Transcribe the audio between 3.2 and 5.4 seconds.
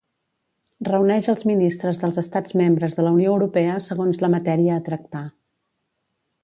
Europea segons la matèria a tractar.